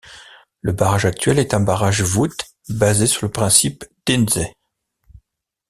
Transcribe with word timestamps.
Le 0.61 0.71
barrage 0.71 1.05
actuel 1.05 1.37
est 1.37 1.53
un 1.53 1.59
barrage 1.59 2.01
voûte, 2.01 2.55
basé 2.69 3.05
sur 3.05 3.27
le 3.27 3.31
principe 3.31 3.85
d'Intze. 4.07 4.47